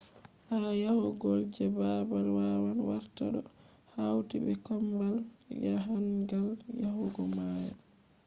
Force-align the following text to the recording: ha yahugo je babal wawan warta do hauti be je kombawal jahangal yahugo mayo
ha 0.47 0.57
yahugo 0.85 1.27
je 1.53 1.65
babal 1.77 2.25
wawan 2.37 2.77
warta 2.89 3.25
do 3.33 3.41
hauti 3.95 4.35
be 4.43 4.51
je 4.55 4.61
kombawal 4.65 5.15
jahangal 5.63 6.47
yahugo 6.83 7.21
mayo 7.35 7.73